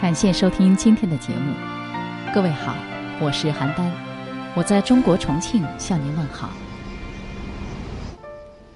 [0.00, 1.52] 感谢收听今天的节目，
[2.32, 2.72] 各位好，
[3.20, 3.90] 我是邯郸，
[4.54, 6.50] 我在中国重庆向您问好。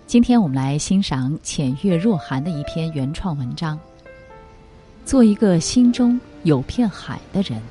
[0.05, 3.79] 今天我们来欣赏浅月若寒的一篇原创文章。
[5.05, 7.63] 做一个心中有片海的人，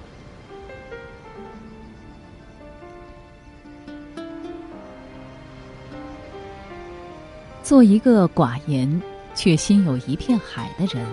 [7.61, 9.01] 做一个寡言
[9.35, 11.05] 却心有一片海的人。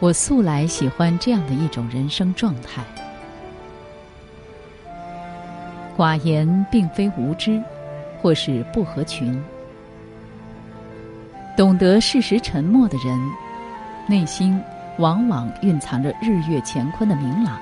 [0.00, 2.82] 我素来喜欢这样的一种人生状态。
[5.96, 7.62] 寡言并非无知。
[8.20, 9.40] 或是不合群，
[11.56, 13.16] 懂得适时沉默的人，
[14.08, 14.60] 内心
[14.98, 17.60] 往往蕴藏着日月乾坤的明朗，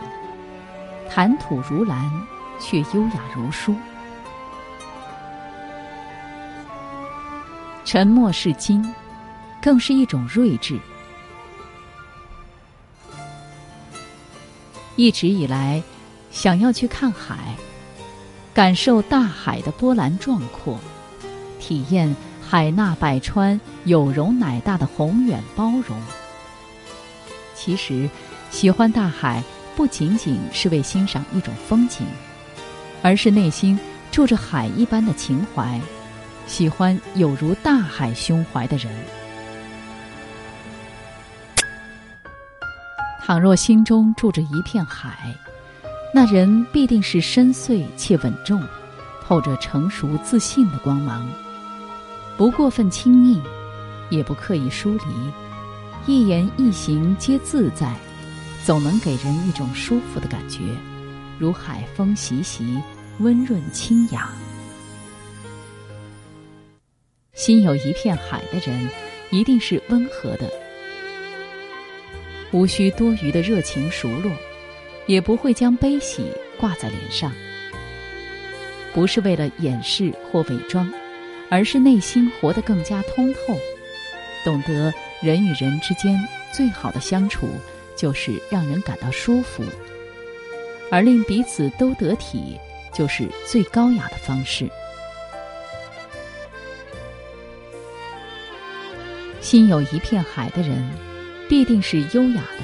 [1.10, 2.10] 谈吐如兰，
[2.58, 3.74] 却优雅如书。
[7.84, 8.82] 沉默是金，
[9.60, 10.80] 更是一种睿智。
[14.96, 15.82] 一直以来，
[16.30, 17.54] 想要去看海。
[18.54, 20.80] 感受大海的波澜壮阔，
[21.60, 26.00] 体验海纳百川、有容乃大的宏远包容。
[27.54, 28.08] 其实，
[28.50, 29.42] 喜欢大海
[29.76, 32.06] 不仅仅是为欣赏一种风景，
[33.02, 33.78] 而是内心
[34.10, 35.78] 住着海一般的情怀，
[36.46, 38.90] 喜欢有如大海胸怀的人。
[43.26, 45.34] 倘若心中住着一片海。
[46.14, 48.62] 那人必定是深邃且稳重，
[49.20, 51.28] 透着成熟自信的光芒，
[52.36, 53.42] 不过分亲昵，
[54.10, 55.02] 也不刻意疏离，
[56.06, 57.96] 一言一行皆自在，
[58.64, 60.60] 总能给人一种舒服的感觉，
[61.36, 62.78] 如海风习习，
[63.18, 64.30] 温润清雅。
[67.32, 68.88] 心有一片海的人，
[69.32, 70.48] 一定是温和的，
[72.56, 74.32] 无需多余的热情熟络。
[75.06, 77.32] 也不会将悲喜挂在脸上，
[78.92, 80.92] 不是为了掩饰或伪装，
[81.48, 83.56] 而是内心活得更加通透，
[84.44, 86.18] 懂得人与人之间
[86.52, 87.46] 最好的相处
[87.94, 89.62] 就是让人感到舒服，
[90.90, 92.58] 而令彼此都得体，
[92.92, 94.68] 就是最高雅的方式。
[99.40, 100.84] 心有一片海的人，
[101.48, 102.62] 必定是优雅的。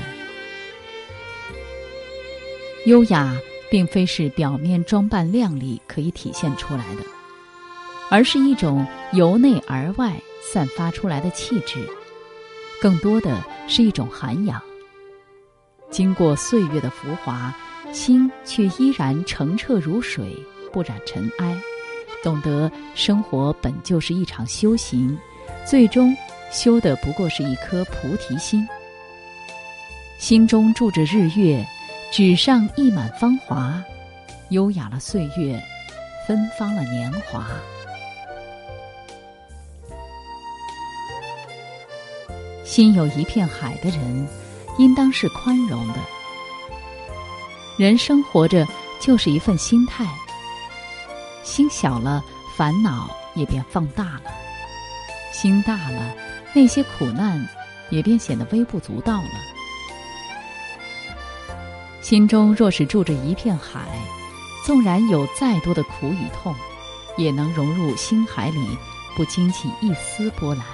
[2.87, 3.37] 优雅
[3.71, 7.03] 并非是表面装扮靓丽可以体现出来的，
[8.11, 11.79] 而是一种由内而外散发出来的气质，
[12.81, 14.61] 更多的是一种涵养。
[15.91, 17.55] 经过岁月的浮华，
[17.93, 20.37] 心却依然澄澈如水，
[20.73, 21.57] 不染尘埃。
[22.23, 25.17] 懂得生活本就是一场修行，
[25.65, 26.17] 最终
[26.53, 28.69] 修的不过是一颗菩提心。
[30.19, 31.67] 心中住着日月。
[32.15, 33.83] 纸上溢满芳华，
[34.51, 35.59] 优雅了岁月，
[36.29, 37.47] 芬芳了年华。
[42.67, 44.29] 心有一片海的人，
[44.77, 46.01] 应当是宽容的。
[47.79, 48.69] 人生活着
[49.01, 50.05] 就是一份心态，
[51.43, 52.23] 心小了，
[52.55, 54.31] 烦恼也便放大了；
[55.33, 56.15] 心大了，
[56.55, 57.49] 那些苦难
[57.91, 59.29] 也便显得微不足道了。
[62.01, 63.87] 心中若是住着一片海，
[64.67, 66.55] 纵然有再多的苦与痛，
[67.17, 68.79] 也能融入心海里，
[69.17, 70.65] 不惊起一丝波澜。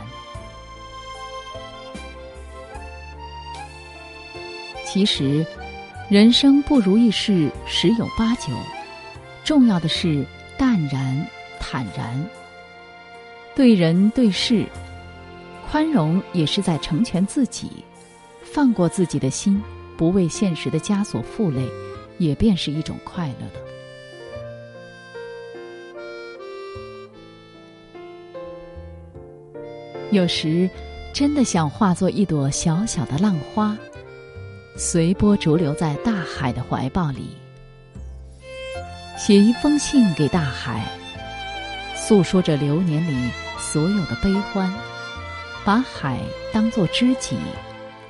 [4.85, 5.47] 其实，
[6.09, 8.53] 人生不如意事十有八九，
[9.45, 10.25] 重要的是
[10.57, 11.27] 淡然、
[11.61, 12.27] 坦然，
[13.55, 14.65] 对人对事，
[15.71, 17.85] 宽容也是在成全自己，
[18.43, 19.63] 放过自己的心。
[19.99, 21.69] 不为现实的枷锁负累，
[22.19, 23.53] 也便是一种快乐了。
[30.13, 30.71] 有时，
[31.13, 33.77] 真的想化作一朵小小的浪花，
[34.77, 37.31] 随波逐流在大海的怀抱里，
[39.19, 40.87] 写一封信给大海，
[41.97, 44.73] 诉说着流年里所有的悲欢，
[45.69, 46.19] 把海
[46.51, 47.37] 当作知己，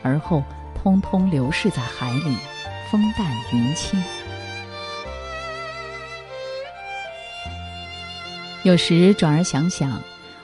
[0.04, 0.44] 而后。
[0.80, 2.36] 通通流逝在海里，
[2.88, 4.00] 风淡云轻。
[8.62, 10.00] 有时转而想想，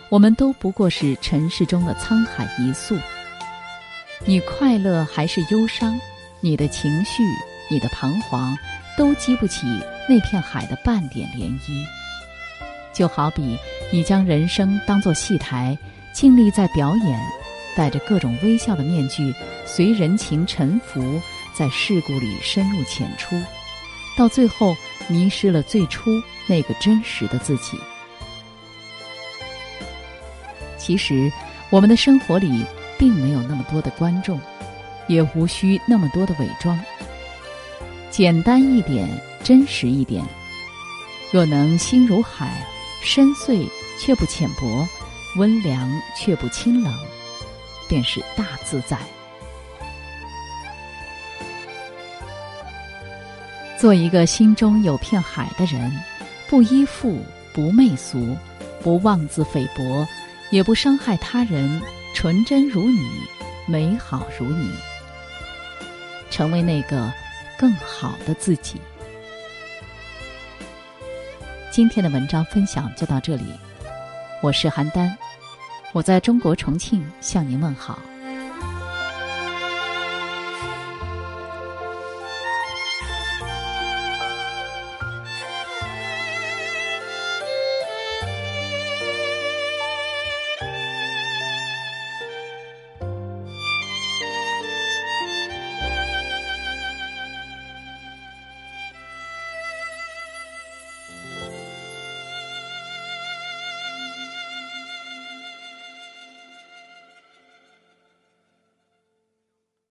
[0.09, 2.99] 我们都不过是尘世中的沧海一粟。
[4.27, 5.97] 你快乐还是忧伤，
[6.41, 7.23] 你的情绪、
[7.71, 8.59] 你的彷徨，
[8.99, 9.65] 都激不起
[10.09, 11.87] 那片海的半点涟漪。
[12.95, 13.59] 就好比
[13.91, 15.77] 你将人生当作戏台，
[16.15, 17.21] 尽力在表演，
[17.77, 19.35] 戴着各种微笑的面具，
[19.67, 21.21] 随人情沉浮，
[21.55, 23.37] 在世故里深入浅出，
[24.17, 24.77] 到最后
[25.09, 26.11] 迷失了最初
[26.47, 27.77] 那个真实的自己。
[30.79, 31.33] 其实，
[31.71, 32.65] 我们的生活里
[32.97, 34.41] 并没有那么多的观众，
[35.09, 36.79] 也无需那么多的伪装。
[38.11, 39.09] 简单一点，
[39.43, 40.23] 真实一点。
[41.33, 42.65] 若能心如海，
[43.05, 43.69] 深邃
[44.01, 44.89] 却不浅薄，
[45.37, 46.93] 温良却不清冷，
[47.87, 48.99] 便是大自在。
[53.79, 55.93] 做一个心中有片海的人，
[56.49, 57.23] 不依附，
[57.53, 58.35] 不媚俗，
[58.83, 60.09] 不妄自菲薄，
[60.51, 61.83] 也不伤害他人，
[62.15, 63.07] 纯真如你，
[63.67, 64.73] 美好如你，
[66.31, 67.13] 成为那个
[67.59, 68.81] 更好的自己。
[71.75, 73.43] 今天的文章分享就到这里，
[74.41, 75.13] 我是邯郸，
[75.93, 77.99] 我在中国重庆向您问好。